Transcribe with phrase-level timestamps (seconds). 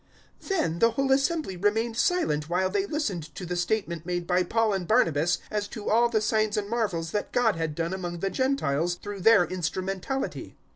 [0.41, 4.41] 015:012 Then the whole assembly remained silent while they listened to the statement made by
[4.41, 8.17] Paul and Barnabas as to all the signs and marvels that God had done among
[8.17, 10.55] the Gentiles through their instrumentality.